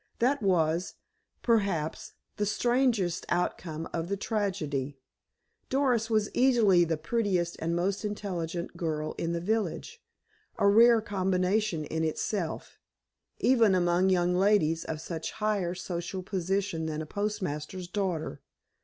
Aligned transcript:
That 0.17 0.41
was, 0.41 0.95
perhaps, 1.43 2.13
the 2.37 2.45
strangest 2.47 3.23
outcome 3.29 3.87
of 3.93 4.07
the 4.09 4.17
tragedy. 4.17 4.97
Doris 5.69 6.09
was 6.09 6.33
easily 6.33 6.83
the 6.83 6.97
prettiest 6.97 7.55
and 7.59 7.75
most 7.75 8.03
intelligent 8.03 8.75
girl 8.75 9.13
in 9.19 9.33
the 9.33 9.39
village, 9.39 10.01
a 10.57 10.67
rare 10.67 11.01
combination 11.01 11.85
in 11.85 12.03
itself, 12.03 12.79
even 13.37 13.75
among 13.75 14.09
young 14.09 14.33
ladies 14.35 14.83
of 14.85 15.07
much 15.07 15.33
higher 15.33 15.75
social 15.75 16.23
position 16.23 16.87
than 16.87 17.03
a 17.03 17.05
postmaster's 17.05 17.87
daughter. 17.87 18.41